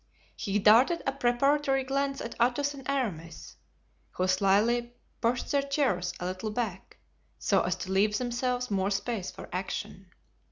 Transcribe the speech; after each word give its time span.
He 0.35 0.57
darted 0.57 1.03
a 1.05 1.11
preparatory 1.11 1.83
glance 1.83 2.21
at 2.21 2.33
Athos 2.41 2.73
and 2.73 2.89
Aramis, 2.89 3.57
who 4.13 4.25
slyly 4.27 4.95
pushed 5.21 5.51
their 5.51 5.61
chairs 5.61 6.11
a 6.19 6.25
little 6.25 6.49
back 6.49 6.97
so 7.37 7.61
as 7.61 7.75
to 7.75 7.91
leave 7.91 8.17
themselves 8.17 8.71
more 8.71 8.89
space 8.89 9.29
for 9.29 9.47
action. 9.53 10.09